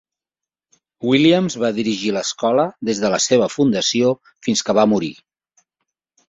[1.09, 4.15] Williams va dirigir l'escola des de la seva fundació
[4.49, 5.13] fins que va morir.